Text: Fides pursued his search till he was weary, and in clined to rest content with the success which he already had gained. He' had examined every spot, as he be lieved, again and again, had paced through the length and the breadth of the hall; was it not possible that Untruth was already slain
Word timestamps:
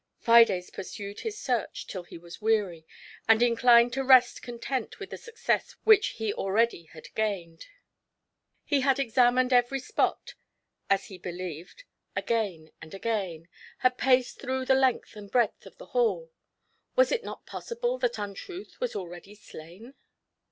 Fides 0.17 0.71
pursued 0.71 1.19
his 1.19 1.37
search 1.37 1.85
till 1.85 2.01
he 2.01 2.17
was 2.17 2.41
weary, 2.41 2.87
and 3.29 3.43
in 3.43 3.55
clined 3.55 3.91
to 3.91 4.03
rest 4.03 4.41
content 4.41 4.99
with 4.99 5.11
the 5.11 5.15
success 5.19 5.75
which 5.83 6.13
he 6.17 6.33
already 6.33 6.85
had 6.85 7.13
gained. 7.13 7.67
He' 8.65 8.81
had 8.81 8.97
examined 8.97 9.53
every 9.53 9.79
spot, 9.79 10.33
as 10.89 11.05
he 11.05 11.19
be 11.19 11.31
lieved, 11.31 11.83
again 12.15 12.71
and 12.81 12.95
again, 12.95 13.47
had 13.85 13.99
paced 13.99 14.39
through 14.41 14.65
the 14.65 14.73
length 14.73 15.15
and 15.15 15.27
the 15.27 15.31
breadth 15.33 15.67
of 15.67 15.77
the 15.77 15.85
hall; 15.93 16.31
was 16.95 17.11
it 17.11 17.23
not 17.23 17.45
possible 17.45 17.99
that 17.99 18.17
Untruth 18.17 18.79
was 18.79 18.95
already 18.95 19.35
slain 19.35 19.93